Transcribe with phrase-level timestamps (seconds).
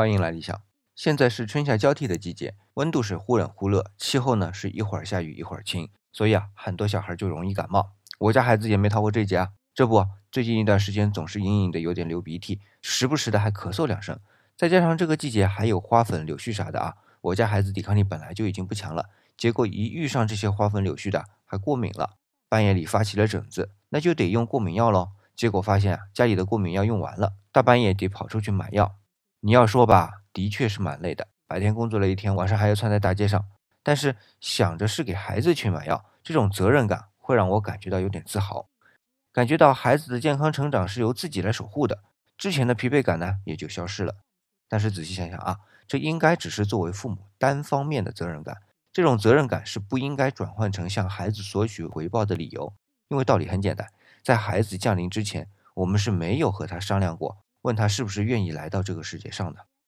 [0.00, 0.58] 欢迎来理想。
[0.94, 7.92] 现在是春夏交替的季节，温度是忽冷忽热，气候呢是一会儿下雨一会儿晴，所以啊，很多小孩就容易感冒。
[8.18, 9.50] 我家孩子也没逃过这劫啊。
[9.74, 14.18] 这不，最近一段时间总是隐隐的有点流鼻涕，时不时的还咳嗽两声。
[14.56, 22.14] 再加上这个季节还有花粉、柳絮啥的啊，我家孩子抵抗力本来就已经不强了，结果一遇上这些花粉、柳絮的，还过敏了，
[22.48, 25.10] 半夜里发起了疹子，那就得用过敏药喽。
[25.36, 28.96] 结果发现啊，家里的过敏药用完了，大半夜得跑出去买药。
[29.40, 33.44] 你要说吧，的确是蛮累的，白天工作了一天，晚上还要窜在大街上。
[33.82, 38.68] 但是想着是给孩子去买药，这种责任感会让我感觉到有点自豪，
[39.32, 42.00] 感觉到孩子的健康成长是由自己来守护的，
[42.36, 44.16] 之前的疲惫感呢也就消失了。
[44.68, 48.58] 但是仔细想想啊，这应该只是作为父母单方面的责任感，
[48.92, 52.74] 这种责任感是不应该转换成向孩子索取回报的理由，
[53.08, 53.88] 因为道理很简单。
[54.22, 59.70] 在孩子降临之前，我们是没有和他商量过，问他是不是愿意来到这个世界上的。